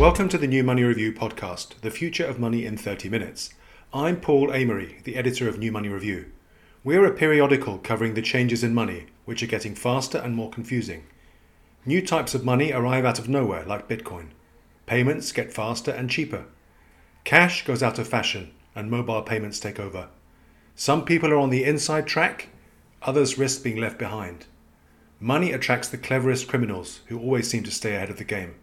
[0.00, 3.50] Welcome to the New Money Review podcast, The Future of Money in 30 Minutes.
[3.92, 6.32] I'm Paul Amery, the editor of New Money Review.
[6.82, 11.04] We're a periodical covering the changes in money, which are getting faster and more confusing.
[11.84, 14.28] New types of money arrive out of nowhere, like Bitcoin.
[14.86, 16.46] Payments get faster and cheaper.
[17.24, 20.08] Cash goes out of fashion, and mobile payments take over.
[20.74, 22.48] Some people are on the inside track,
[23.02, 24.46] others risk being left behind.
[25.20, 28.54] Money attracts the cleverest criminals who always seem to stay ahead of the game.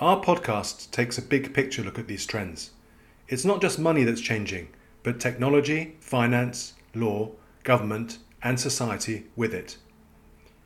[0.00, 2.70] Our podcast takes a big picture look at these trends.
[3.26, 4.68] It's not just money that's changing,
[5.02, 7.32] but technology, finance, law,
[7.64, 9.76] government, and society with it.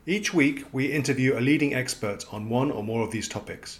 [0.05, 3.79] Each week, we interview a leading expert on one or more of these topics.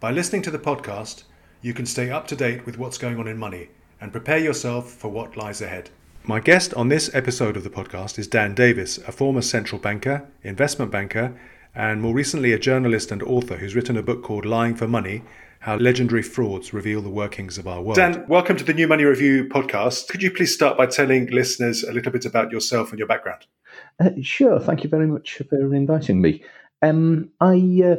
[0.00, 1.24] By listening to the podcast,
[1.60, 3.68] you can stay up to date with what's going on in money
[4.00, 5.90] and prepare yourself for what lies ahead.
[6.22, 10.26] My guest on this episode of the podcast is Dan Davies, a former central banker,
[10.42, 11.38] investment banker,
[11.74, 15.22] and more recently a journalist and author who's written a book called Lying for Money
[15.60, 17.96] How Legendary Frauds Reveal the Workings of Our World.
[17.96, 20.08] Dan, welcome to the New Money Review podcast.
[20.08, 23.46] Could you please start by telling listeners a little bit about yourself and your background?
[23.98, 24.60] Uh, sure.
[24.60, 26.44] Thank you very much for inviting me.
[26.80, 27.96] Um, I uh,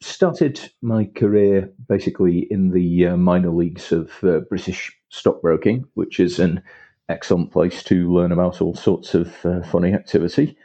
[0.00, 6.40] started my career basically in the uh, minor leagues of uh, British stockbroking, which is
[6.40, 6.60] an
[7.08, 10.56] excellent place to learn about all sorts of uh, funny activity.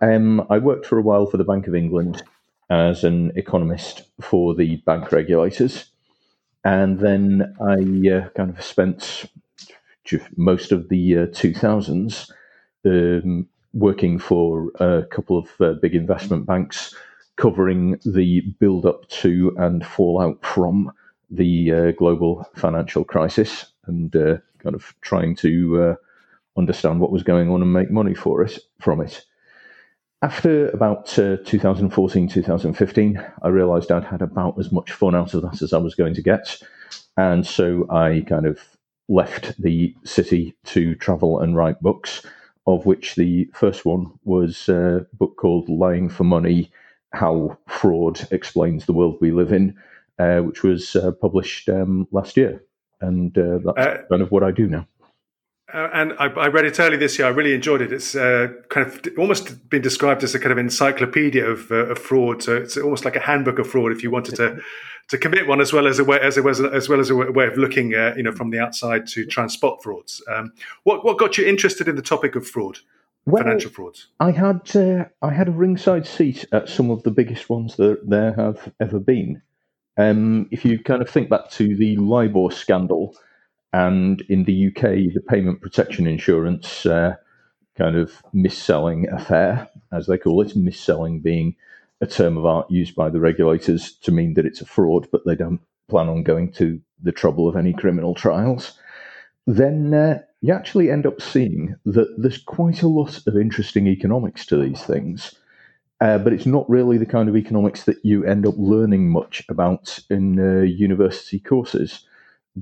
[0.00, 2.22] Um, I worked for a while for the Bank of England
[2.70, 5.86] as an economist for the bank regulators.
[6.64, 9.26] And then I uh, kind of spent
[10.36, 12.30] most of the uh, 2000s
[12.84, 16.94] um, working for a couple of uh, big investment banks,
[17.36, 20.92] covering the build up to and fallout from
[21.30, 25.94] the uh, global financial crisis and uh, kind of trying to uh,
[26.56, 29.24] understand what was going on and make money for it from it.
[30.24, 35.42] After about uh, 2014, 2015, I realized I'd had about as much fun out of
[35.42, 36.62] that as I was going to get.
[37.18, 38.58] And so I kind of
[39.06, 42.24] left the city to travel and write books,
[42.66, 46.72] of which the first one was a book called Lying for Money
[47.12, 49.76] How Fraud Explains the World We Live in,
[50.18, 52.64] uh, which was uh, published um, last year
[53.04, 54.86] and uh, that's uh, kind of what I do now.
[55.74, 57.26] Uh, and I, I, read it early this year.
[57.26, 57.92] I really enjoyed it.
[57.92, 61.98] It's uh, kind of almost been described as a kind of encyclopedia of, uh, of,
[61.98, 62.44] fraud.
[62.44, 64.60] So it's almost like a handbook of fraud if you wanted to
[65.08, 67.46] to commit one, as well as a way as, was as well as a way
[67.46, 70.22] of looking, uh, you know, from the outside to try and spot frauds.
[70.32, 70.52] Um,
[70.84, 72.78] what what got you interested in the topic of fraud,
[73.26, 74.06] well, financial frauds?
[74.20, 77.98] I had uh, I had a ringside seat at some of the biggest ones that
[78.08, 79.42] there have ever been.
[79.96, 83.16] Um, if you kind of think back to the LIBOR scandal,
[83.74, 87.16] and in the UK, the payment protection insurance uh,
[87.76, 91.56] kind of mis-selling affair, as they call it, mis-selling being
[92.00, 95.26] a term of art used by the regulators to mean that it's a fraud, but
[95.26, 98.78] they don't plan on going to the trouble of any criminal trials,
[99.48, 104.46] then uh, you actually end up seeing that there's quite a lot of interesting economics
[104.46, 105.34] to these things.
[106.00, 109.44] Uh, but it's not really the kind of economics that you end up learning much
[109.48, 112.06] about in uh, university courses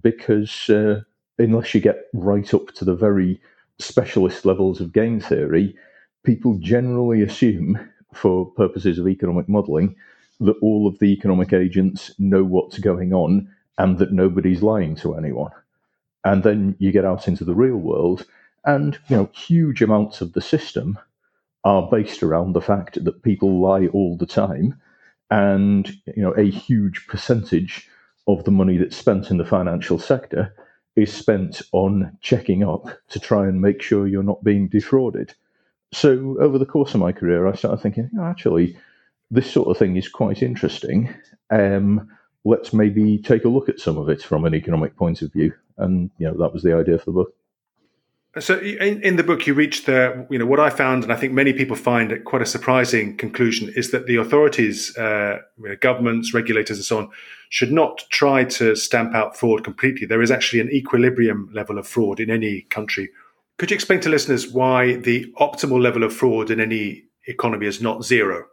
[0.00, 1.00] because uh,
[1.38, 3.40] unless you get right up to the very
[3.78, 5.74] specialist levels of game theory,
[6.24, 7.78] people generally assume,
[8.14, 9.96] for purposes of economic modeling,
[10.40, 13.48] that all of the economic agents know what's going on
[13.78, 15.50] and that nobody's lying to anyone.
[16.24, 18.26] And then you get out into the real world,
[18.64, 20.98] and you know, huge amounts of the system
[21.64, 24.80] are based around the fact that people lie all the time,
[25.30, 27.88] and you know a huge percentage
[28.26, 30.54] of the money that's spent in the financial sector
[30.96, 35.34] is spent on checking up to try and make sure you're not being defrauded.
[35.92, 38.76] So over the course of my career, I started thinking, oh, actually,
[39.30, 41.14] this sort of thing is quite interesting.
[41.50, 42.08] Um,
[42.44, 45.52] let's maybe take a look at some of it from an economic point of view.
[45.78, 47.34] And you know that was the idea for the book.
[48.40, 51.16] So in, in, the book, you reach the, you know, what I found, and I
[51.16, 55.40] think many people find it quite a surprising conclusion, is that the authorities, uh,
[55.80, 57.10] governments, regulators, and so on,
[57.50, 60.06] should not try to stamp out fraud completely.
[60.06, 63.10] There is actually an equilibrium level of fraud in any country.
[63.58, 67.82] Could you explain to listeners why the optimal level of fraud in any economy is
[67.82, 68.46] not zero?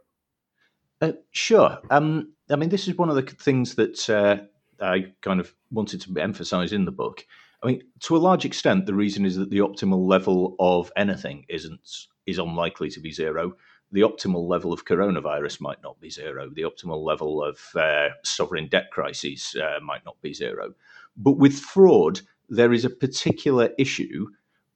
[0.99, 1.79] Uh, sure.
[1.89, 4.39] Um, I mean, this is one of the things that uh,
[4.83, 7.25] I kind of wanted to emphasize in the book
[7.61, 11.45] I mean, to a large extent, the reason is that the optimal level of anything
[11.49, 13.53] isn't is unlikely to be zero.
[13.91, 16.49] The optimal level of coronavirus might not be zero.
[16.53, 20.73] The optimal level of uh, sovereign debt crises uh, might not be zero.
[21.17, 24.27] But with fraud, there is a particular issue,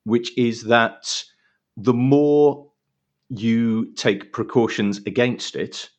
[0.03, 1.23] which is that
[1.77, 2.69] the more
[3.29, 5.89] you take precautions against it,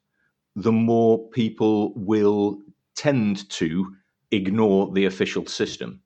[0.56, 2.58] the more people will
[2.94, 3.94] tend to
[4.30, 6.00] ignore the official system.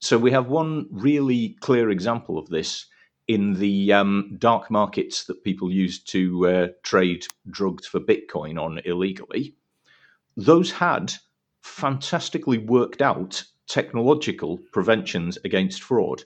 [0.00, 2.86] So we have one really clear example of this
[3.26, 8.80] in the um, dark markets that people use to uh, trade drugs for Bitcoin on
[8.84, 9.54] illegally.
[10.36, 11.12] Those had
[11.62, 16.22] fantastically worked out technological preventions against fraud.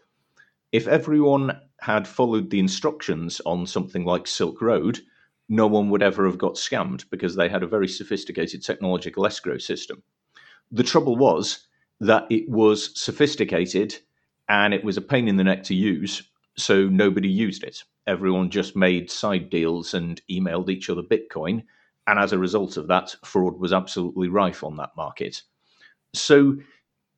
[0.71, 5.01] If everyone had followed the instructions on something like Silk Road,
[5.49, 9.59] no one would ever have got scammed because they had a very sophisticated technological escrow
[9.59, 10.03] system.
[10.71, 11.67] The trouble was
[12.03, 13.97] that it was sophisticated
[14.49, 16.23] and it was a pain in the neck to use,
[16.57, 17.83] so nobody used it.
[18.09, 21.63] Everyone just made side deals and emailed each other Bitcoin.
[22.09, 25.43] And as a result of that, fraud was absolutely rife on that market.
[26.13, 26.57] So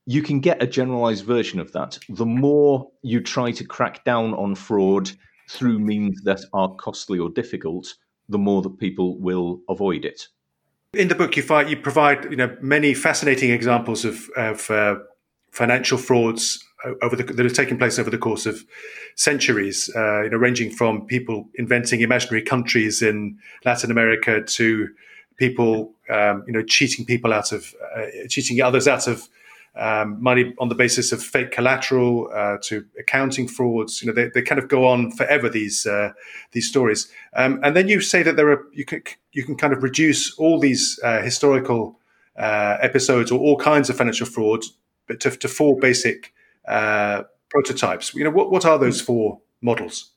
[0.05, 1.99] you can get a generalized version of that.
[2.11, 5.11] The more you try to crack down on fraud
[5.49, 7.95] through means that are costly or difficult,
[8.29, 10.29] the more that people will avoid it.
[10.97, 14.97] In the book, you, find, you provide you know many fascinating examples of, of uh,
[15.51, 16.65] financial frauds
[17.03, 18.65] over the, that have taken place over the course of
[19.17, 19.91] centuries.
[19.95, 24.89] Uh, you know, ranging from people inventing imaginary countries in Latin America to
[25.37, 29.29] people um, you know cheating people out of uh, cheating others out of
[29.77, 34.03] um, money on the basis of fake collateral uh, to accounting frauds.
[34.03, 35.49] You know, they, they kind of go on forever.
[35.49, 36.13] These uh,
[36.53, 39.73] these stories, um, and then you say that there are you can you can kind
[39.73, 41.99] of reduce all these uh, historical
[42.37, 44.73] uh, episodes or all kinds of financial frauds,
[45.07, 46.33] but to, to four basic
[46.69, 48.15] uh, prototypes.
[48.15, 50.11] You know, what what are those four models?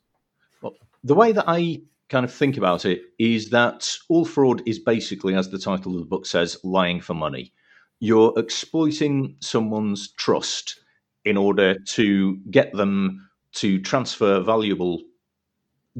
[0.62, 4.80] Well, the way that I kind of think about it is that all fraud is
[4.80, 7.52] basically, as the title of the book says, lying for money
[8.00, 10.80] you're exploiting someone's trust
[11.26, 15.02] in order to get them to transfer valuable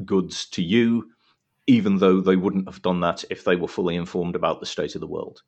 [0.04, 1.10] goods to you,
[1.66, 4.94] even though they wouldn't have done that if they were fully informed about the state
[4.94, 5.42] of the world.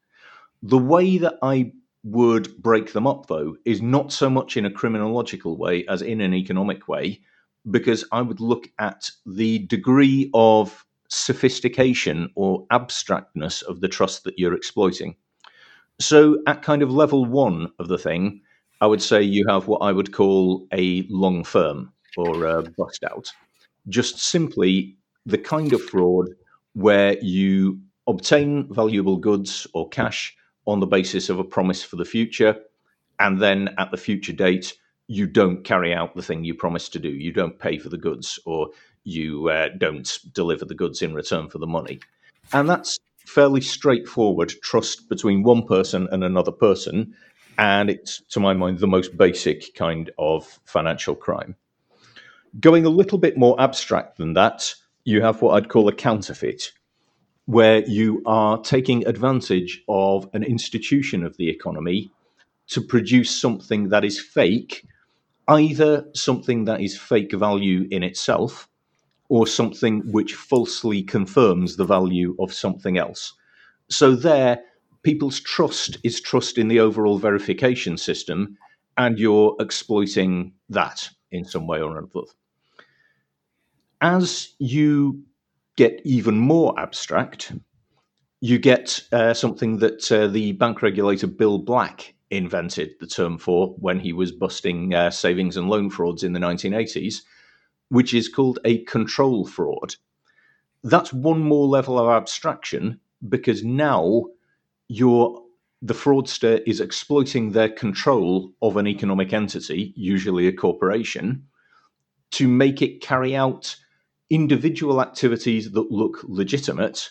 [0.62, 4.70] The way that I would break them up, though, is not so much in a
[4.70, 7.20] criminological way as in an economic way,
[7.70, 14.38] because I would look at the degree of sophistication or abstractness of the trust that
[14.38, 15.16] you're exploiting.
[16.00, 18.40] So, at kind of level one of the thing,
[18.80, 23.04] I would say you have what I would call a long firm or a bust
[23.04, 23.30] out.
[23.88, 26.30] Just simply the kind of fraud
[26.72, 30.34] where you obtain valuable goods or cash
[30.66, 32.56] on the basis of a promise for the future,
[33.18, 36.98] and then at the future date, you don't carry out the thing you promised to
[36.98, 37.10] do.
[37.10, 38.70] You don't pay for the goods, or
[39.04, 42.00] you uh, don't deliver the goods in return for the money.
[42.54, 47.14] And that's fairly straightforward trust between one person and another person.
[47.58, 51.56] And it's, to my mind, the most basic kind of financial crime.
[52.58, 54.74] Going a little bit more abstract than that,
[55.04, 56.72] you have what I'd call a counterfeit,
[57.44, 62.10] where you are taking advantage of an institution of the economy
[62.68, 64.86] to produce something that is fake,
[65.48, 68.68] either something that is fake value in itself,
[69.30, 73.32] or something which falsely confirms the value of something else.
[73.88, 74.60] So, there,
[75.02, 78.58] people's trust is trust in the overall verification system,
[78.98, 82.26] and you're exploiting that in some way or another.
[84.02, 85.22] As you
[85.76, 87.52] get even more abstract,
[88.40, 93.76] you get uh, something that uh, the bank regulator Bill Black invented the term for
[93.78, 97.22] when he was busting uh, savings and loan frauds in the 1980s
[97.90, 99.96] which is called a control fraud.
[100.82, 104.26] That's one more level of abstraction because now
[104.88, 105.42] you're
[105.82, 111.46] the fraudster is exploiting their control of an economic entity, usually a corporation,
[112.32, 113.74] to make it carry out
[114.28, 117.08] individual activities that look legitimate,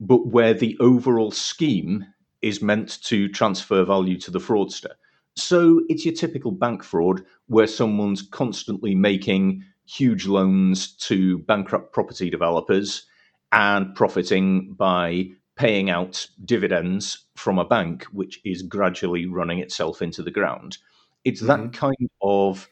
[0.00, 2.06] but where the overall scheme
[2.40, 4.92] is meant to transfer value to the fraudster.
[5.36, 12.30] So it's your typical bank fraud where someone's constantly making huge loans to bankrupt property
[12.30, 13.06] developers
[13.52, 15.26] and profiting by
[15.56, 20.78] paying out dividends from a bank which is gradually running itself into the ground.
[21.24, 21.70] It's that mm-hmm.
[21.70, 22.68] kind of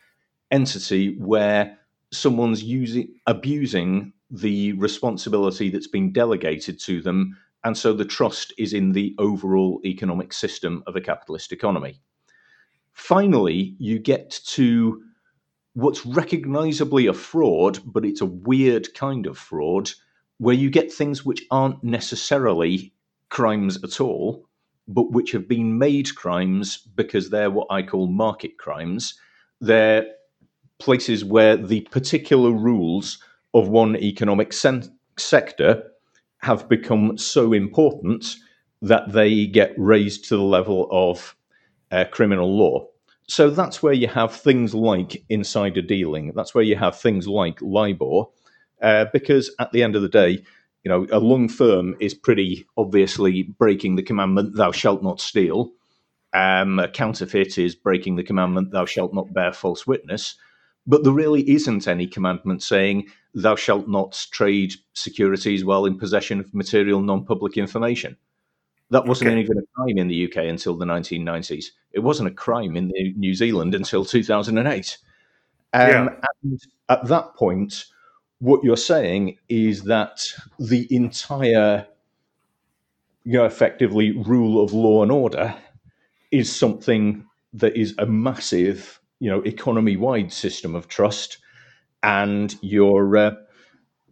[0.50, 1.76] entity where
[2.12, 8.72] someone's using abusing the responsibility that's been delegated to them and so the trust is
[8.72, 12.00] in the overall economic system of a capitalist economy.
[12.92, 15.02] Finally, you get to
[15.76, 19.90] what's recognizably a fraud, but it's a weird kind of fraud
[20.38, 22.94] where you get things which aren't necessarily
[23.28, 24.48] crimes at all,
[24.88, 29.20] but which have been made crimes because they're what I call market crimes.
[29.60, 30.06] They're
[30.78, 33.18] places where the particular rules
[33.52, 35.82] of one economic sen- sector
[36.38, 38.36] have become so important
[38.80, 41.36] that they get raised to the level of
[41.90, 42.88] uh, criminal law.
[43.28, 46.32] So that's where you have things like insider dealing.
[46.36, 48.24] That's where you have things like LIBOR,
[48.82, 50.44] uh, because at the end of the day,
[50.84, 55.72] you know, a long firm is pretty obviously breaking the commandment, "Thou shalt not steal."
[56.32, 60.36] Um, a counterfeit is breaking the commandment, "Thou shalt not bear false witness."
[60.86, 66.38] But there really isn't any commandment saying, "Thou shalt not trade securities while in possession
[66.38, 68.16] of material non-public information."
[68.90, 69.40] That wasn't okay.
[69.40, 71.66] even a crime in the UK until the 1990s.
[71.92, 74.98] It wasn't a crime in New Zealand until 2008.
[75.72, 76.08] Um, yeah.
[76.42, 77.86] And at that point,
[78.38, 80.22] what you're saying is that
[80.58, 81.86] the entire,
[83.24, 85.54] you know, effectively rule of law and order
[86.30, 87.24] is something
[87.54, 91.38] that is a massive, you know, economy-wide system of trust,
[92.02, 93.34] and you're uh,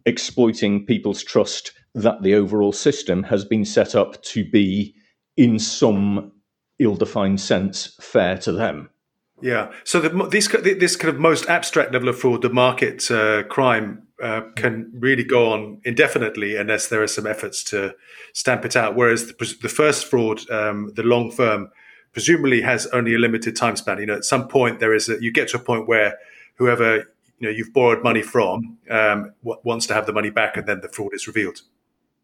[0.05, 4.95] exploiting people's trust that the overall system has been set up to be,
[5.37, 6.31] in some
[6.79, 8.89] ill-defined sense, fair to them.
[9.41, 9.71] Yeah.
[9.83, 14.07] So the, this this kind of most abstract level of fraud, the market uh, crime,
[14.21, 17.93] uh, can really go on indefinitely unless there are some efforts to
[18.33, 18.95] stamp it out.
[18.95, 21.69] Whereas the, the first fraud, um, the long firm,
[22.13, 23.99] presumably has only a limited time span.
[23.99, 26.17] You know, at some point there is a, you get to a point where
[26.55, 30.67] whoever you know you've borrowed money from um, wants to have the money back, and
[30.67, 31.61] then the fraud is revealed.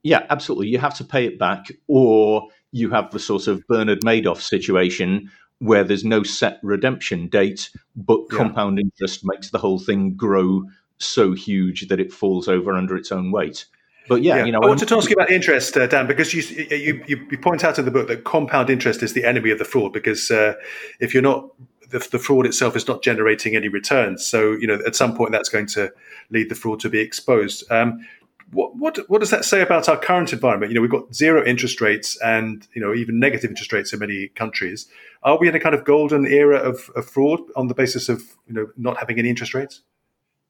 [0.03, 0.68] Yeah, absolutely.
[0.68, 5.30] You have to pay it back, or you have the sort of Bernard Madoff situation
[5.60, 8.38] where there's no set redemption date, but yeah.
[8.38, 10.63] compound interest makes the whole thing grow
[10.98, 13.65] so huge that it falls over under its own weight.
[14.10, 14.46] But yeah, yeah.
[14.46, 16.41] you know, I wanted to ask you about interest, uh, Dan, because you,
[16.75, 19.65] you you point out in the book that compound interest is the enemy of the
[19.65, 19.94] fraud.
[19.94, 20.56] Because uh,
[21.00, 21.50] if you're not
[21.91, 25.31] the, the, fraud itself is not generating any returns, so you know at some point
[25.31, 25.93] that's going to
[26.29, 27.69] lead the fraud to be exposed.
[27.71, 28.05] Um,
[28.51, 30.71] what, what what does that say about our current environment?
[30.71, 34.00] You know, we've got zero interest rates and you know even negative interest rates in
[34.00, 34.88] many countries.
[35.24, 38.21] Are we in a kind of golden era of, of fraud on the basis of
[38.48, 39.81] you know not having any interest rates?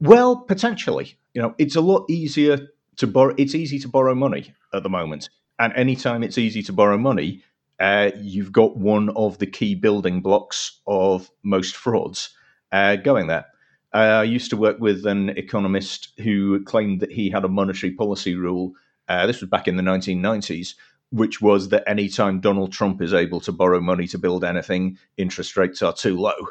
[0.00, 1.16] Well, potentially.
[1.34, 3.34] You know, it's a lot easier to borrow.
[3.38, 7.42] It's easy to borrow money at the moment, and anytime it's easy to borrow money,
[7.82, 12.30] uh, you've got one of the key building blocks of most frauds
[12.70, 13.44] uh, going there.
[13.92, 17.92] Uh, I used to work with an economist who claimed that he had a monetary
[17.92, 18.72] policy rule.
[19.08, 20.74] Uh, this was back in the 1990s,
[21.10, 25.56] which was that anytime Donald Trump is able to borrow money to build anything, interest
[25.56, 26.32] rates are too low.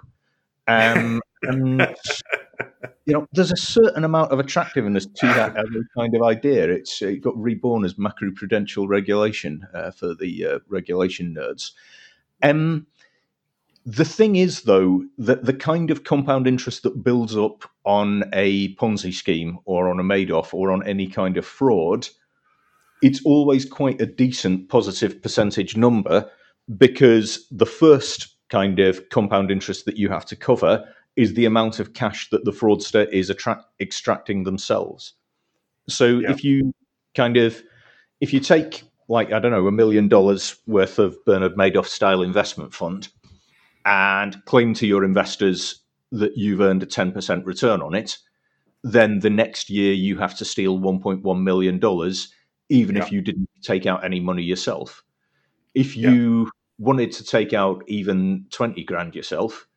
[0.68, 1.96] Um, and
[3.06, 5.56] you know, there's a certain amount of attractiveness to that
[5.98, 6.70] kind of idea.
[6.70, 11.72] It's it got reborn as macroprudential regulation uh, for the uh, regulation nerds.
[12.44, 12.88] Um,
[13.86, 18.76] the thing is, though, that the kind of compound interest that builds up on a
[18.76, 22.08] Ponzi scheme or on a Madoff or on any kind of fraud,
[23.02, 26.30] it's always quite a decent positive percentage number
[26.78, 31.80] because the first kind of compound interest that you have to cover is the amount
[31.80, 35.14] of cash that the fraudster is attra- extracting themselves.
[35.88, 36.32] So yeah.
[36.32, 36.74] if you
[37.16, 37.62] kind of
[38.22, 42.22] if you take like I don't know a million dollars worth of Bernard Madoff style
[42.22, 43.10] investment fund
[43.86, 48.18] and claim to your investors that you've earned a 10% return on it,
[48.84, 52.14] then the next year you have to steal $1.1 million,
[52.70, 53.02] even yeah.
[53.02, 55.04] if you didn't take out any money yourself.
[55.74, 56.50] If you yeah.
[56.80, 59.68] wanted to take out even 20 grand yourself,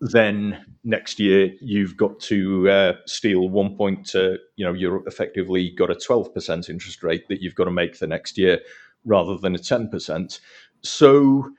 [0.00, 5.70] then next year you've got to uh, steal one point, uh, you know, you're effectively
[5.70, 8.60] got a 12% interest rate that you've got to make the next year
[9.04, 10.40] rather than a 10%.
[10.82, 11.50] So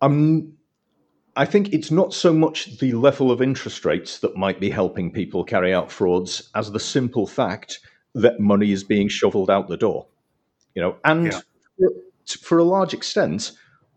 [0.00, 0.56] I'm
[1.36, 5.12] I think it's not so much the level of interest rates that might be helping
[5.12, 7.78] people carry out frauds as the simple fact
[8.14, 10.06] that money is being shoveled out the door.
[10.74, 11.32] You know, and
[11.78, 11.88] yeah.
[12.40, 13.52] for a large extent,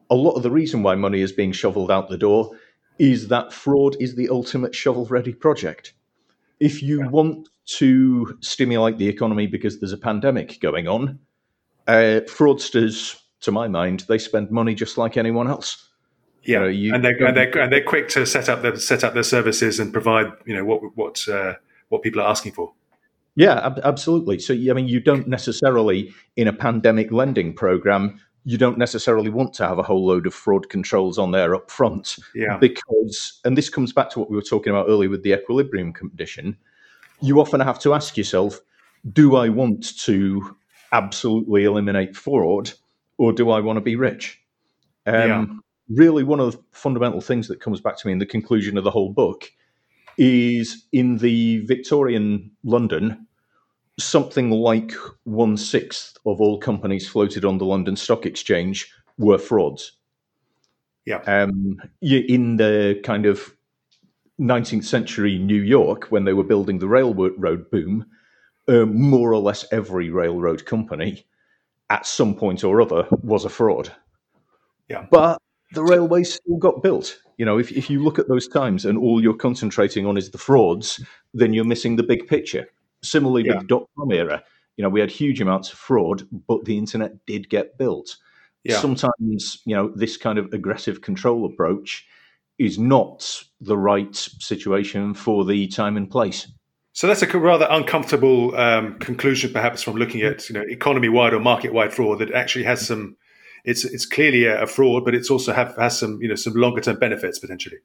[0.09, 2.51] a lot of the reason why money is being shoveled out the door
[2.99, 5.93] is that fraud is the ultimate shovel ready project.
[6.59, 7.07] If you yeah.
[7.07, 11.19] want to stimulate the economy because there's a pandemic going on,
[11.87, 15.89] uh, fraudsters, to my mind, they spend money just like anyone else.
[16.43, 18.75] Yeah, you know, you, and they're and they're and they're quick to set up their
[18.75, 21.53] set up their services and provide you know what what uh,
[21.89, 22.73] what people are asking for.
[23.35, 24.39] Yeah, ab- absolutely.
[24.39, 29.53] So I mean, you don't necessarily in a pandemic lending program, you don't necessarily want
[29.53, 32.17] to have a whole load of fraud controls on there up front.
[32.35, 35.33] Yeah, because and this comes back to what we were talking about earlier with the
[35.33, 36.57] equilibrium condition.
[37.21, 38.59] You often have to ask yourself,
[39.11, 40.55] do I want to
[40.91, 42.71] absolutely eliminate fraud,
[43.17, 44.39] or do I want to be rich?
[45.05, 45.45] Um, yeah
[45.89, 48.83] really one of the fundamental things that comes back to me in the conclusion of
[48.83, 49.51] the whole book
[50.17, 53.27] is in the Victorian London,
[53.99, 54.91] something like
[55.23, 59.93] one sixth of all companies floated on the London Stock Exchange were frauds.
[61.05, 61.17] Yeah.
[61.27, 63.55] Um, in the kind of
[64.39, 68.05] 19th century New York, when they were building the railroad boom,
[68.67, 71.25] uh, more or less every railroad company
[71.89, 73.91] at some point or other was a fraud.
[74.89, 75.05] Yeah.
[75.11, 75.39] But
[75.73, 77.19] the railways still got built.
[77.37, 80.31] You know, if, if you look at those times and all you're concentrating on is
[80.31, 82.67] the frauds, then you're missing the big picture.
[83.03, 83.53] Similarly Yeah.
[83.53, 84.43] with the dot com era,
[84.77, 88.17] you know, we had huge amounts of fraud, but the internet did get built.
[88.63, 88.79] Yeah.
[88.79, 92.05] Sometimes, you know, this kind of aggressive control approach
[92.57, 96.47] is not the right situation for the time and place.
[96.93, 101.39] So that's a rather uncomfortable um, conclusion, perhaps, from looking at you know economy-wide or
[101.39, 103.17] market-wide fraud that actually has some.
[103.65, 106.53] It's it's clearly a, a fraud, but it's also have has some you know some
[106.53, 107.77] longer-term benefits potentially.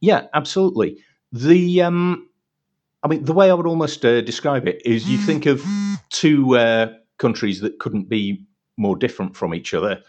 [0.00, 0.98] Yeah, absolutely.
[1.32, 2.28] The um,
[3.02, 5.64] I mean, the way I would almost uh, describe it is you think of
[6.10, 8.44] two uh, countries that couldn't be
[8.76, 10.02] more different from each other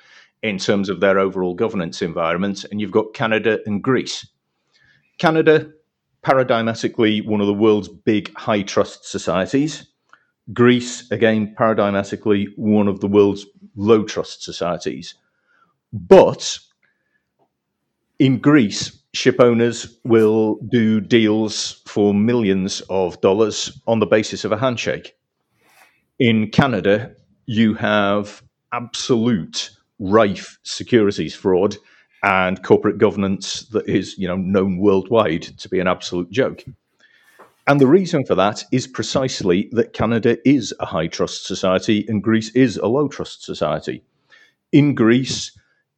[0.43, 4.27] in terms of their overall governance environment, and you've got Canada and Greece.
[5.19, 5.71] Canada,
[6.25, 9.87] paradigmatically, one of the world's big high trust societies.
[10.51, 13.45] Greece, again, paradigmatically, one of the world's
[13.75, 15.15] low trust societies.
[15.93, 16.57] But
[18.19, 24.51] in Greece, ship owners will do deals for millions of dollars on the basis of
[24.51, 25.15] a handshake.
[26.19, 27.13] In Canada,
[27.45, 28.41] you have
[28.73, 31.75] absolute rife securities fraud
[32.23, 36.63] and corporate governance that is, you know, known worldwide to be an absolute joke.
[37.67, 42.23] And the reason for that is precisely that Canada is a high trust society and
[42.23, 44.03] Greece is a low trust society.
[44.71, 45.51] In Greece,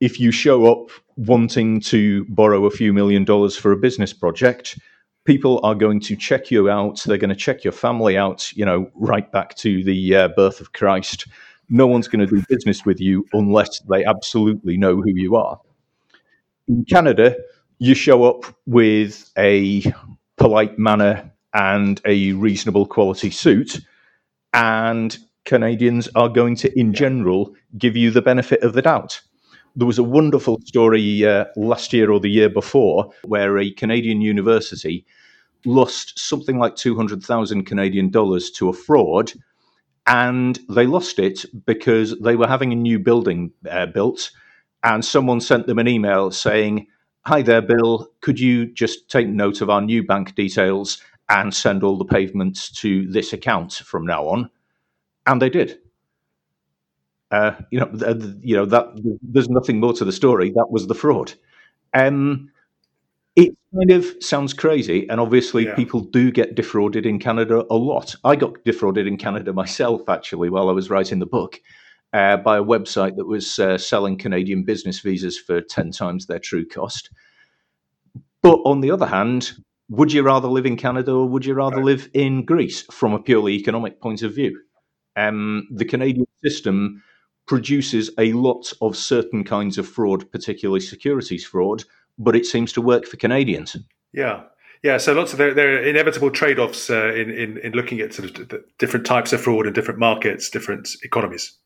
[0.04, 4.78] if you show up wanting to borrow a few million dollars for a business project,
[5.24, 7.02] people are going to check you out.
[7.06, 10.60] They're going to check your family out, you know, right back to the uh, birth
[10.60, 11.28] of Christ.
[11.70, 15.58] No one's going to do business with you unless they absolutely know who you are.
[16.68, 17.38] In Canada,
[17.80, 19.86] you show up with a
[20.36, 23.80] polite manner and a reasonable quality suit,
[24.52, 29.22] and Canadians are going to, in general, give you the benefit of the doubt.
[29.76, 34.22] There was a wonderful story uh, last year or the year before where a Canadian
[34.22, 35.06] university
[35.66, 39.34] lost something like 200,000 Canadian dollars to a fraud.
[40.06, 44.32] And they lost it because they were having a new building uh, built.
[44.84, 46.88] And someone sent them an email saying,
[47.26, 48.12] Hi there, Bill.
[48.22, 52.70] Could you just take note of our new bank details and send all the payments
[52.82, 54.50] to this account from now on?
[55.26, 55.80] And they did.
[57.34, 58.86] Uh, you know, th- th- you know that
[59.34, 60.52] there's nothing more to the story.
[60.52, 61.34] That was the fraud.
[61.94, 62.50] Um,
[63.36, 65.76] it kind of sounds crazy, and obviously Yeah.
[65.76, 68.16] people do get defrauded in Canada a lot.
[68.24, 71.60] I got defrauded in Canada myself, actually, while I was writing the book,
[72.14, 76.40] uh, by a website that was uh, selling Canadian business visas for ten times their
[76.40, 77.10] true cost.
[78.44, 79.54] But on the other hand,
[79.90, 81.86] would you rather live in Canada or would you rather Right.
[81.86, 84.60] live in Greece from a purely economic point of view?
[85.16, 87.02] Um, the Canadian system
[87.46, 91.84] produces a lot of certain kinds of fraud, particularly securities fraud,
[92.18, 93.76] but it seems to work for Canadians.
[94.14, 94.44] Yeah.
[94.84, 98.14] Yeah, so lots of there, there are inevitable trade-offs uh, in, in in looking at
[98.14, 101.58] sort of different types of fraud in different markets, different economies.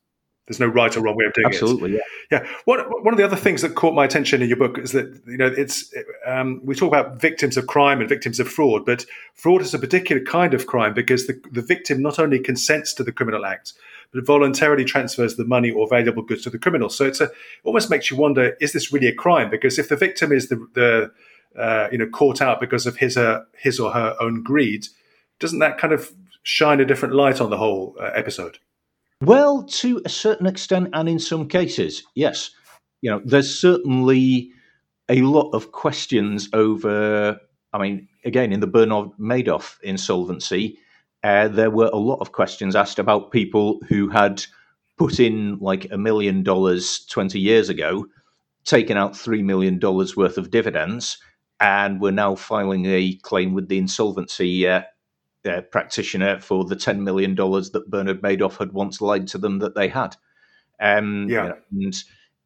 [0.46, 1.54] There's no right or wrong way of doing it.
[1.54, 2.00] Absolutely, yeah.
[2.30, 2.48] Yeah.
[2.64, 5.20] One, one of the other things that caught my attention in your book is that,
[5.26, 5.92] you know, it's,
[6.26, 9.78] um, we talk about victims of crime and victims of fraud, but fraud is a
[9.78, 13.74] particular kind of crime because the, the victim not only consents to the criminal act,
[14.12, 16.88] but voluntarily transfers the money or valuable goods to the criminal.
[16.88, 17.32] So it's a, it
[17.64, 19.50] almost makes you wonder, is this really a crime?
[19.50, 21.12] Because if the victim is the, the
[21.60, 24.86] uh, you know, caught out because of his, uh, his or her own greed,
[25.40, 28.58] doesn't that kind of shine a different light on the whole uh, episode?
[29.20, 32.50] Well, to a certain extent, and in some cases, yes.
[33.02, 34.50] You know, there's certainly
[35.08, 37.38] a lot of questions over.
[37.72, 40.78] I mean, again, in the Bernard Madoff insolvency,
[41.24, 44.44] uh, there were a lot of questions asked about people who had
[44.96, 48.06] put in like a million dollars 20 years ago,
[48.64, 51.18] taken out $3 million worth of dividends,
[51.60, 54.82] and were now filing a claim with the insolvency uh,
[55.48, 59.74] uh, practitioner for the $10 million that Bernard Madoff had once lied to them that
[59.74, 60.16] they had.
[60.80, 61.52] Um, Yeah.
[61.72, 61.94] and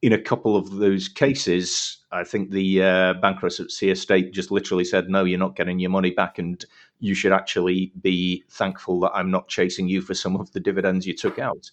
[0.03, 5.09] in a couple of those cases, I think the uh, bankruptcy estate just literally said,
[5.09, 6.65] no, you're not getting your money back, and
[7.03, 11.05] you should actually be thankful that I'm not chasing you for some of the dividends
[11.05, 11.69] you took out.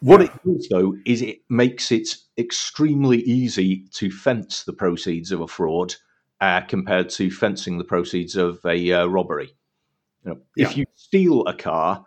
[0.00, 2.08] What it does, though, is it makes it
[2.38, 5.96] extremely easy to fence the proceeds of a fraud
[6.40, 9.56] uh, compared to fencing the proceeds of a uh, robbery.
[10.24, 10.68] You know, Yeah.
[10.68, 12.04] If you steal a car,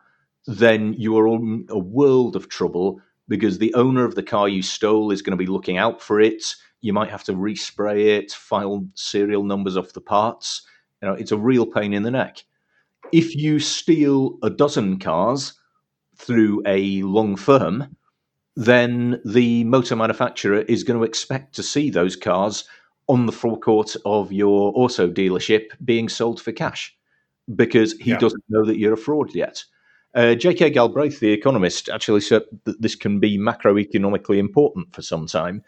[0.48, 4.62] then you are in a world of trouble because the owner of the car you
[4.62, 6.56] stole is going to be looking out for it.
[6.80, 10.62] You might have to respray it, file serial numbers off the parts.
[11.06, 12.44] You know, it's a real pain in the neck.
[13.12, 15.54] If you steal a dozen cars
[16.18, 17.96] through a long firm,
[18.56, 22.68] then the motor manufacturer is going to expect to see those cars
[23.08, 26.98] on the forecourt of your auto dealership being sold for cash
[27.54, 28.18] because he yeah.
[28.18, 29.64] doesn't know that you're a fraud yet.
[30.16, 30.72] Uh, J.K.
[30.72, 35.62] Galbraith, the economist, actually said that this can be macroeconomically important for some time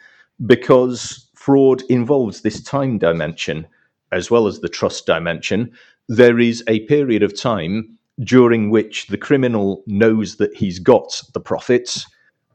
[0.48, 3.68] because fraud involves this time dimension
[4.12, 5.72] as well as the trust dimension.
[6.08, 11.40] There is a period of time during which the criminal knows that he's got the
[11.40, 12.06] profits,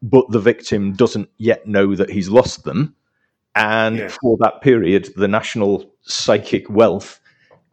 [0.03, 2.95] but the victim doesn't yet know that he's lost them.
[3.55, 4.09] And yeah.
[4.09, 7.21] for that period, the national psychic wealth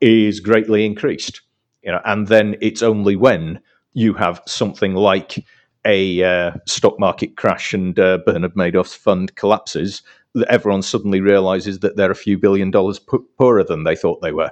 [0.02, 1.42] is greatly increased.
[1.84, 3.60] You know, and then it's only when
[3.94, 5.44] you have something like
[5.86, 10.02] a uh, stock market crash and uh, Bernard Madoff's fund collapses,
[10.36, 13.00] that everyone suddenly realizes that they're a few billion dollars
[13.38, 14.52] poorer than they thought they were.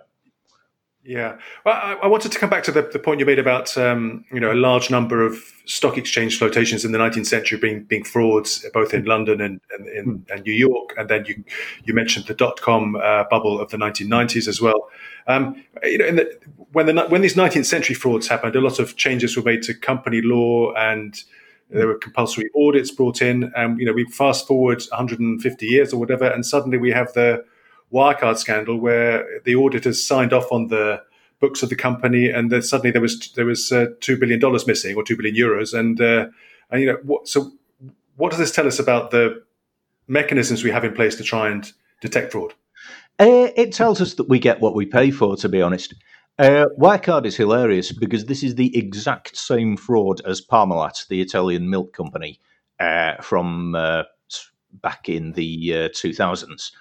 [1.07, 3.77] Yeah, well, I, I, wanted to come back to the, the point you made about
[3.77, 7.85] um, you know a large number of stock exchange flotations in the 19th century being
[7.85, 10.33] being frauds, both in London and and, in, hmm.
[10.33, 11.45] and New York, and then you
[11.85, 14.89] you mentioned the dot com uh, bubble of the 1990s as well.
[15.27, 16.39] Um, you know, the,
[16.73, 19.73] when the when these 19th century frauds happened, a lot of changes were made to
[19.73, 21.23] company law and
[21.69, 26.01] there were compulsory audits brought in, and you know we fast forward 150 years or
[26.01, 27.45] whatever, and suddenly we have the
[27.93, 31.01] Wirecard scandal where the auditors signed off on the
[31.39, 34.67] books of the company, and then suddenly there was there was uh, two billion dollars
[34.67, 36.27] missing or two billion euros, and uh,
[36.69, 37.27] and you know what?
[37.27, 37.51] So
[38.15, 39.43] what does this tell us about the
[40.07, 41.71] mechanisms we have in place to try and
[42.01, 42.53] detect fraud?
[43.19, 45.35] Uh, it tells us that we get what we pay for.
[45.37, 45.93] To be honest,
[46.39, 51.69] uh, Wirecard is hilarious because this is the exact same fraud as Parmalat, the Italian
[51.69, 52.39] milk company,
[52.79, 54.03] uh, from uh,
[54.81, 56.71] back in the 2000s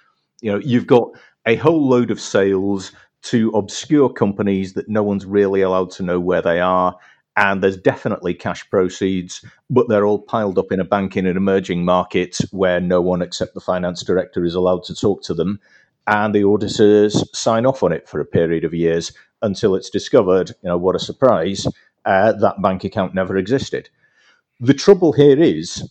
[0.41, 1.09] you know, you've got
[1.45, 2.91] a whole load of sales
[3.23, 6.97] to obscure companies that no one's really allowed to know where they are.
[7.35, 11.37] And there's definitely cash proceeds, but they're all piled up in a bank in an
[11.37, 15.59] emerging market where no one except the finance director is allowed to talk to them.
[16.07, 20.49] And the auditors sign off on it for a period of years until it's discovered,
[20.63, 21.67] you know, what a surprise,
[22.05, 23.89] uh, that bank account never existed.
[24.59, 25.87] The trouble here is,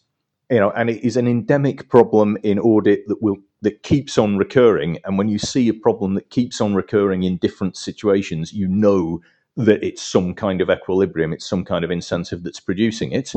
[0.50, 4.36] you know, and it is an endemic problem in audit that will that keeps on
[4.36, 4.98] recurring.
[5.04, 9.20] And when you see a problem that keeps on recurring in different situations, you know
[9.56, 13.32] that it's some kind of equilibrium, it's some kind of incentive that's producing it.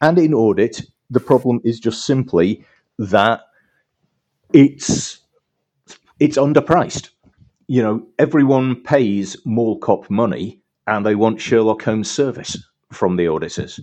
[0.00, 2.64] And in audit, the problem is just simply
[2.98, 3.40] that
[4.52, 5.20] it's
[6.20, 7.10] it's underpriced.
[7.66, 12.56] You know, everyone pays Mall money and they want Sherlock Holmes service
[12.92, 13.80] from the auditors.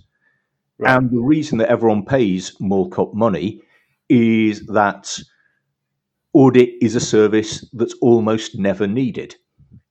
[0.78, 0.96] Right.
[0.96, 3.60] And the reason that everyone pays Mall money
[4.08, 5.18] is that
[6.32, 9.36] audit is a service that's almost never needed.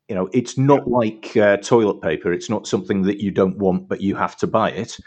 [0.08, 2.34] You know, it's not like uh, toilet paper.
[2.34, 4.98] It's not something that you don't want, but you have to buy it.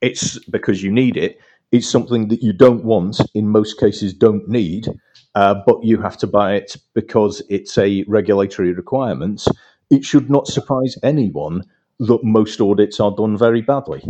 [0.00, 1.38] It's because you need it.
[1.72, 4.88] It's something that you don't want, in most cases, don't need,
[5.34, 9.44] uh, but you have to buy it because it's a regulatory requirement.
[9.90, 11.64] It should not surprise anyone
[11.98, 14.02] that most audits are done very badly.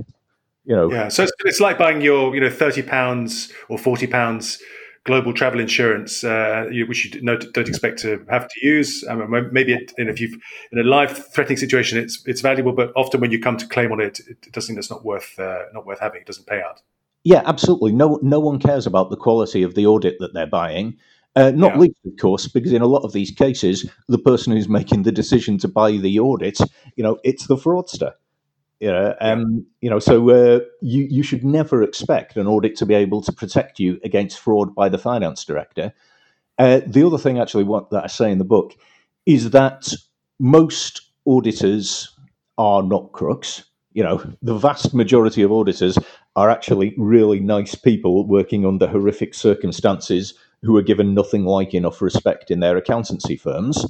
[0.65, 1.09] You know, yeah.
[1.09, 4.61] So it's, it's like buying your, you know, thirty pounds or forty pounds
[5.07, 9.05] global travel insurance, uh, which you don't, expect to have to use.
[9.09, 10.37] I mean, maybe it, if you've
[10.73, 14.01] in a life-threatening situation, it's it's valuable, but often when you come to claim on
[14.01, 14.77] it, it doesn't.
[14.77, 16.21] It's not worth uh, not worth having.
[16.21, 16.83] It doesn't pay out.
[17.25, 17.93] Yeah, absolutely.
[17.93, 20.97] No, no one cares about the quality of the audit that they're buying.
[21.35, 21.81] Uh, not yeah.
[21.81, 25.13] least, of course, because in a lot of these cases, the person who's making the
[25.13, 26.59] decision to buy the audit,
[26.97, 28.13] you know, it's the fraudster.
[28.81, 32.87] You know, um, you know, so uh, you you should never expect an audit to
[32.87, 35.95] be able to protect you against fraud by the finance director.
[36.59, 38.75] Uh, the other thing, actually, what that I say in the book
[39.25, 39.93] is that
[40.39, 42.15] most auditors
[42.59, 43.65] are not crooks.
[43.93, 45.99] You know, the vast majority of auditors
[46.37, 52.03] are actually really nice people working under horrific circumstances who are given nothing like enough
[52.03, 53.87] respect in their accountancy firms.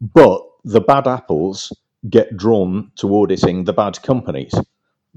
[0.00, 1.72] But the bad apples
[2.08, 4.54] get drawn to auditing the bad companies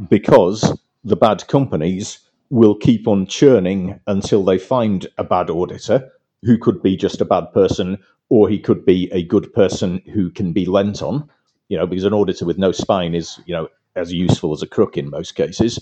[0.10, 2.20] because the bad companies
[2.50, 6.12] will keep on churning until they find a bad auditor
[6.44, 7.98] who could be just a bad person
[8.30, 11.30] or he could be a good person who can be lent on.
[11.70, 14.68] You know because an auditor with no spine is you know as useful as a
[14.68, 15.80] crook in most cases.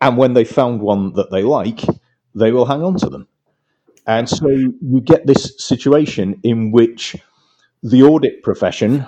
[0.00, 1.84] And when they found one that they like
[2.34, 3.26] they will hang on to them.
[4.06, 7.16] And so you get this situation in which
[7.82, 9.04] the audit profession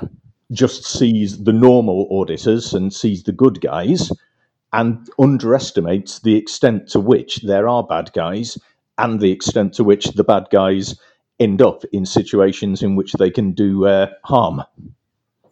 [0.53, 4.11] just sees the normal auditors and sees the good guys
[4.73, 8.59] and underestimates the extent to which there are bad guys
[8.99, 10.99] and the extent to which the bad guys
[11.41, 14.63] end up in situations in which they can do uh, harm.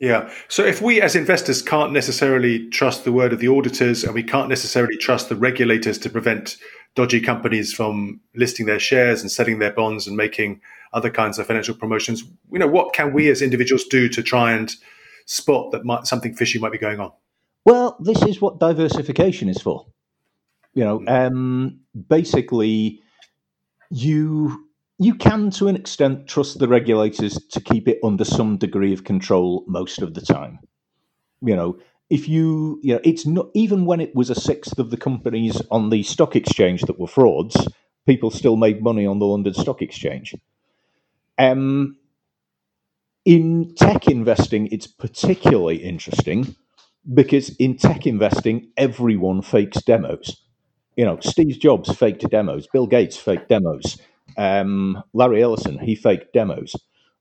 [0.00, 0.30] Yeah.
[0.48, 4.22] So if we as investors can't necessarily trust the word of the auditors and we
[4.22, 6.58] can't necessarily trust the regulators to prevent
[6.96, 10.60] dodgy companies from listing their shares and selling their bonds and making
[10.92, 14.52] other kinds of financial promotions, you know, what can we as individuals do to try
[14.52, 14.74] and
[15.26, 17.12] spot that might, something fishy might be going on?
[17.64, 19.86] Well, this is what diversification is for.
[20.74, 21.08] You know, hmm.
[21.08, 23.00] um, basically,
[23.90, 24.66] you
[24.98, 29.04] you can, to an extent, trust the regulators to keep it under some degree of
[29.04, 30.58] control most of the time.
[31.42, 34.90] You know, if you, you know, it's not even when it was a sixth of
[34.90, 37.68] the companies on the stock exchange that were frauds,
[38.06, 40.34] people still made money on the London Stock Exchange.
[41.38, 41.96] Um,
[43.24, 46.54] in tech investing, it's particularly interesting
[47.12, 50.42] because in tech investing, everyone fakes demos.
[50.96, 53.98] You know, Steve Jobs faked demos, Bill Gates faked demos
[54.36, 56.74] um, Larry Ellison, he faked demos.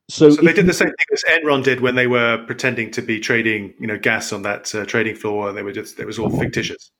[0.08, 3.02] So, so they did the same thing as Enron did when they were pretending to
[3.02, 5.52] be trading, you know, gas on that uh, trading floor.
[5.52, 6.92] They were just it was all fictitious.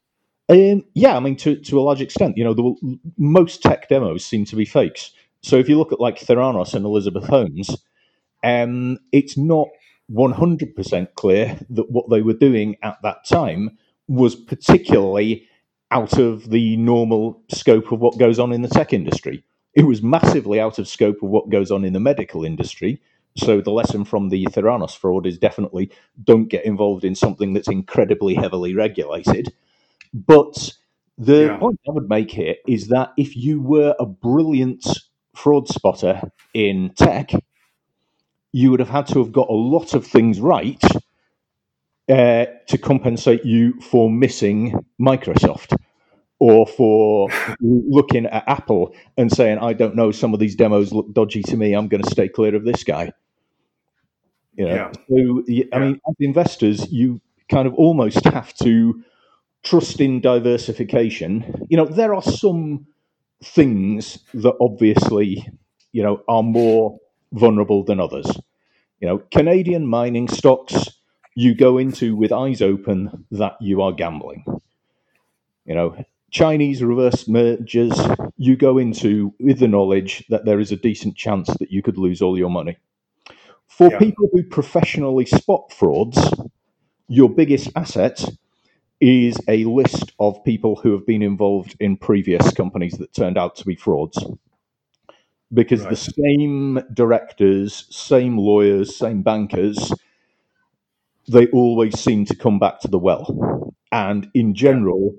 [0.49, 4.25] Um, yeah, I mean, to to a large extent, you know, the, most tech demos
[4.25, 5.13] seem to be fakes.
[5.43, 7.71] So if you look at like Theranos and Elizabeth Holmes,
[8.43, 9.69] um, it's not
[10.09, 15.47] one hundred percent clear that what they were doing at that time was particularly
[15.93, 19.45] out of the normal scope of what goes on in the tech industry.
[19.77, 23.01] It was massively out of scope of what goes on in the medical industry.
[23.37, 25.91] So the lesson from the Theranos fraud is definitely
[26.25, 29.53] don't get involved in something that's incredibly heavily regulated.
[30.15, 30.73] But
[31.19, 31.59] the yeah.
[31.59, 34.87] point I would make here is that if you were a brilliant
[35.35, 36.23] fraud spotter
[36.55, 37.33] in tech,
[38.53, 40.83] you would have had to have got a lot of things right
[42.09, 45.77] uh, to compensate you for missing Microsoft
[46.39, 47.29] or for
[47.61, 51.57] looking at Apple and saying, I don't know, some of these demos look dodgy to
[51.57, 51.73] me.
[51.73, 53.13] I'm going to stay clear of this guy.
[54.55, 54.75] You know?
[54.75, 54.93] Yeah.
[55.09, 55.79] So, I yeah.
[55.79, 59.03] mean, as investors, you kind of almost have to
[59.63, 61.67] trust in diversification.
[61.69, 62.87] You know, there are some
[63.43, 65.49] things that obviously,
[65.93, 66.99] you know, are more
[67.33, 68.31] vulnerable than others.
[69.01, 70.91] You know, Canadian mining stocks,
[71.35, 74.45] you go into with eyes open that you are gambling.
[75.67, 76.05] You know,
[76.37, 77.99] Chinese reverse mergers,
[78.37, 81.97] you go into with the knowledge that there is a decent chance that you could
[81.97, 82.77] lose all your money.
[83.69, 83.99] For yeah.
[83.99, 86.19] people who professionally spot frauds,
[87.09, 88.23] your biggest asset
[89.01, 93.57] is a list of people who have been involved in previous companies that turned out
[93.57, 94.23] to be frauds.
[95.55, 95.91] Because right.
[95.91, 99.91] the same directors, same lawyers, same bankers,
[101.33, 103.73] they always seem to come back to the well.
[103.91, 105.17] And in general,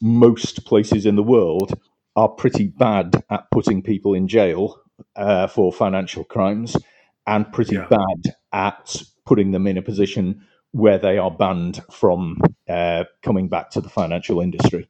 [0.00, 1.78] most places in the world
[2.14, 4.80] are pretty bad at putting people in jail
[5.16, 6.76] uh, for financial crimes
[7.26, 7.86] and pretty yeah.
[7.88, 13.70] bad at putting them in a position where they are banned from uh, coming back
[13.70, 14.88] to the financial industry.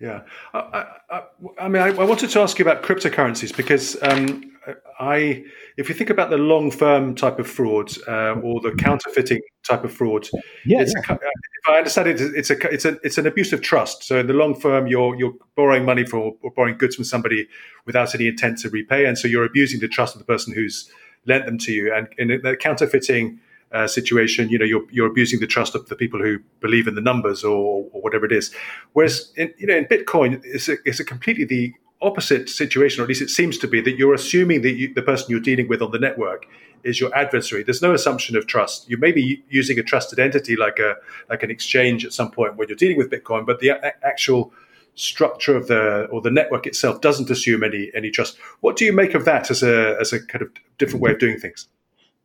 [0.00, 1.22] Yeah, I, I,
[1.60, 4.52] I mean, I, I, wanted to ask you about cryptocurrencies because um,
[4.98, 5.44] I,
[5.76, 9.84] if you think about the long firm type of fraud uh, or the counterfeiting type
[9.84, 10.28] of fraud,
[10.66, 11.16] yeah, yeah.
[11.64, 14.02] If I understand it, it's a it's a it's an abuse of trust.
[14.02, 17.48] So in the long firm, you're you're borrowing money for or borrowing goods from somebody
[17.86, 20.90] without any intent to repay, and so you're abusing the trust of the person who's
[21.26, 21.94] lent them to you.
[21.94, 23.38] And in the counterfeiting
[23.72, 26.94] uh, situation, you know, you're you're abusing the trust of the people who believe in
[26.94, 28.52] the numbers or, or whatever it is.
[28.92, 31.72] Whereas in you know in Bitcoin, it's a, it's a completely the
[32.02, 35.02] opposite situation, or at least it seems to be, that you're assuming that you, the
[35.02, 36.46] person you're dealing with on the network
[36.84, 37.62] is your adversary.
[37.62, 38.88] There's no assumption of trust.
[38.90, 40.96] You may be using a trusted entity like a
[41.30, 44.52] like an exchange at some point when you're dealing with Bitcoin, but the a- actual
[44.94, 48.36] structure of the or the network itself doesn't assume any any trust.
[48.60, 51.18] What do you make of that as a as a kind of different way of
[51.18, 51.68] doing things?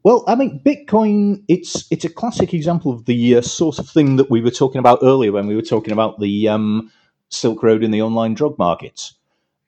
[0.03, 4.15] Well, I mean, Bitcoin it's it's a classic example of the uh, sort of thing
[4.17, 6.91] that we were talking about earlier when we were talking about the um,
[7.29, 9.13] Silk Road in the online drug markets.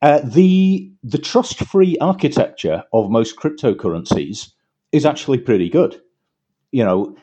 [0.01, 4.51] Uh, the the trust free architecture of most cryptocurrencies
[4.91, 6.01] is actually pretty good.
[6.71, 7.17] You know,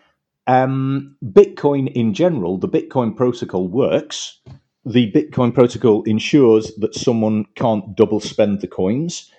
[0.47, 4.41] um, Bitcoin in general, the Bitcoin protocol works.
[4.85, 9.33] The Bitcoin protocol ensures that someone can't double spend the coins,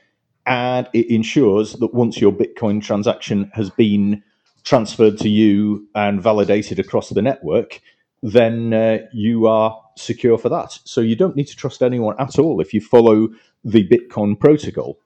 [0.46, 4.24] and it ensures that once your Bitcoin transaction has been
[4.64, 7.82] transferred to you and validated across the network,
[8.24, 10.78] then uh, you are secure for that.
[10.84, 13.30] So you don't need to trust anyone at all if you follow
[13.64, 15.00] the Bitcoin protocol.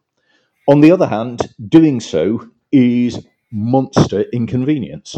[0.68, 5.18] On the other hand, doing so is monster inconvenience.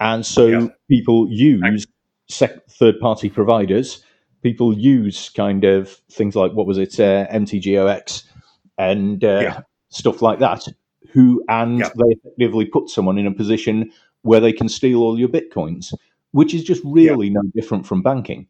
[0.00, 0.68] And so Yeah.
[0.88, 1.86] people use
[2.28, 4.02] sec- third party providers.
[4.42, 8.24] People use kind of things like, what was it, uh, MTGOX
[8.76, 9.60] and uh, Yeah.
[9.88, 10.66] stuff like that,
[11.12, 11.90] who, and Yeah.
[11.96, 13.90] they effectively put someone in a position
[14.22, 15.94] where they can steal all your bitcoins,
[16.32, 18.46] which is just really no different from banking.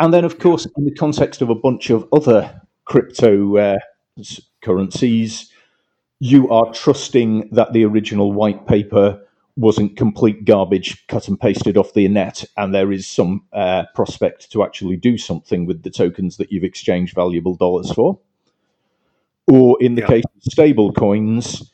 [0.00, 3.78] And then, of course, in the context of a bunch of other crypto uh,
[4.62, 5.52] currencies,
[6.20, 9.20] you are trusting that the original white paper
[9.56, 14.50] wasn't complete garbage cut and pasted off the net, and there is some uh, prospect
[14.50, 18.18] to actually do something with the tokens that you've exchanged valuable dollars for.
[19.46, 20.08] Or in the Yeah.
[20.08, 21.70] case of stable coins,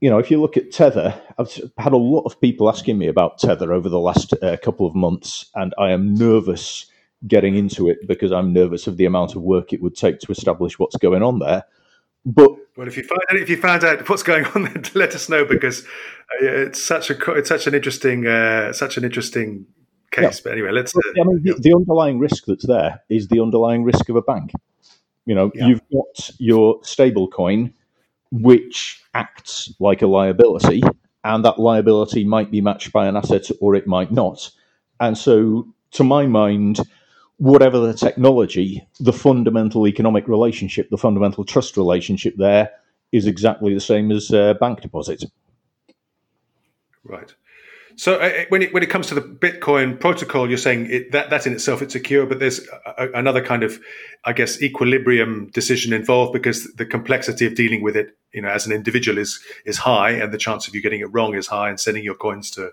[0.00, 3.06] you know, if you look at Tether, I've had a lot of people asking me
[3.06, 6.86] about Tether over the last uh, couple of months, and I am nervous
[7.26, 10.32] getting into it because I'm nervous of the amount of work it would take to
[10.32, 11.64] establish what's going on there.
[12.24, 15.28] But Well, if you find if you found out what's going on, then let us
[15.28, 19.66] know because uh, it's such a it's such an interesting uh, such an interesting
[20.10, 20.40] case.
[20.40, 20.94] But anyway, let's.
[20.94, 24.22] Uh, I mean, the, the underlying risk that's there is the underlying risk of a
[24.22, 24.52] bank.
[25.26, 25.68] You know, Yeah.
[25.68, 27.72] you've got your stable coin,
[28.32, 30.82] which acts like a liability,
[31.24, 34.50] and that liability might be matched by an asset or it might not.
[34.98, 36.80] And so, to my mind,
[37.40, 42.70] whatever the technology, the fundamental economic relationship, the fundamental trust relationship there
[43.12, 45.24] is exactly the same as uh, bank deposits.
[47.02, 47.34] Right.
[47.96, 51.30] So uh, when it when it comes to the Bitcoin protocol, you're saying it, that
[51.30, 53.80] that in itself it's secure, but there's a, a- another kind of,
[54.24, 58.66] I guess, equilibrium decision involved because the complexity of dealing with it, you know, as
[58.66, 61.70] an individual is is high, and the chance of you getting it wrong is high,
[61.70, 62.72] and sending your coins to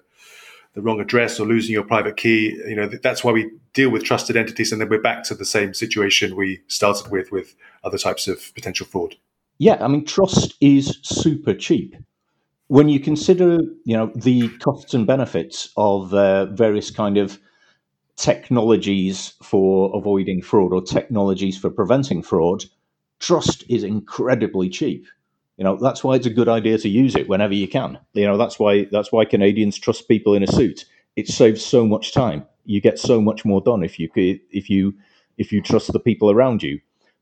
[0.78, 2.56] the wrong address or losing your private key.
[2.68, 5.44] You know, that's why we deal with trusted entities, and then we're back to the
[5.44, 9.16] same situation we started with with other types of potential fraud.
[9.58, 11.96] Yeah, I mean, trust is super cheap.
[12.68, 17.40] When you consider, you know, the costs and benefits of uh, various kind of
[18.16, 22.66] technologies for avoiding fraud or technologies for preventing fraud,
[23.20, 25.08] trust is incredibly cheap.
[25.58, 27.98] You know, that's why it's a good idea to use it whenever you can.
[28.14, 30.86] You know, that's why that's why Canadians trust people in a suit.
[31.16, 32.46] It saves so much time.
[32.66, 34.94] You get so much more done if you could- if you
[35.38, 36.80] if you trust the people around you.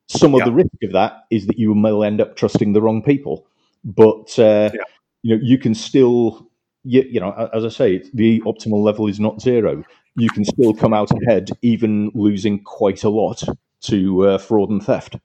[0.07, 3.01] Some of the risk of that is that you will end up trusting the wrong
[3.01, 3.45] people.
[3.83, 4.81] But uh, Yeah.
[5.23, 6.47] you know, you can still,
[6.83, 9.83] you, you know, as I say, the optimal level is not zero.
[10.15, 13.43] You can still come out ahead, even losing quite a lot
[13.81, 15.17] to uh, fraud and theft.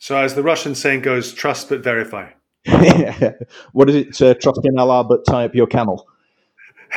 [0.00, 2.30] So, as the Russian saying goes, trust but verify.
[3.72, 4.22] what is it?
[4.22, 6.08] Uh, trust in Allah, but tie up your camel.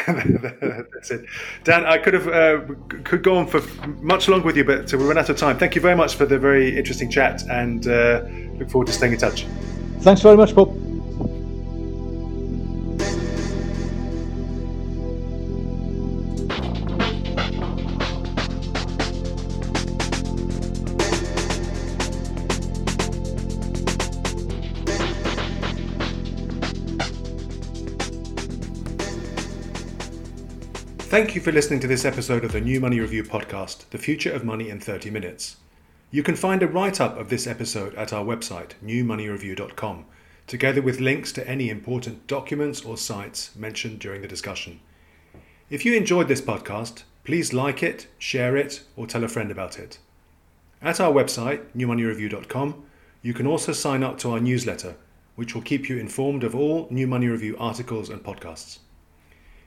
[0.07, 1.25] That's it,
[1.65, 1.85] Dan.
[1.85, 2.61] I could have uh,
[3.03, 3.61] could go on for
[4.01, 5.57] much longer with you, but we run out of time.
[5.57, 8.23] Thank you very much for the very interesting chat, and uh,
[8.57, 9.45] look forward to staying in touch.
[9.99, 10.82] Thanks very much, Paul.
[31.13, 34.33] Thank you for listening to this episode of the New Money Review podcast, The Future
[34.33, 35.57] of Money in 30 Minutes.
[36.09, 40.05] You can find a write up of this episode at our website, newmoneyreview.com,
[40.47, 44.79] together with links to any important documents or sites mentioned during the discussion.
[45.69, 49.77] If you enjoyed this podcast, please like it, share it, or tell a friend about
[49.77, 49.99] it.
[50.81, 52.85] At our website, newmoneyreview.com,
[53.21, 54.95] you can also sign up to our newsletter,
[55.35, 58.79] which will keep you informed of all New Money Review articles and podcasts.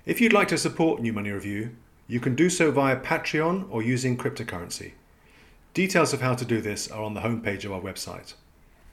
[0.06, 1.74] If you'd like to support New Money Review,
[2.06, 4.92] you can do so via Patreon or using cryptocurrency.
[5.74, 8.34] Details of how to do this are on the homepage of our website.